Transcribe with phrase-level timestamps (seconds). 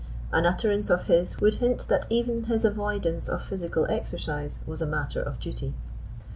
[0.31, 4.87] An utterance of his would hint that even his avoidance of physical exercise was a
[4.87, 5.75] matter of duty.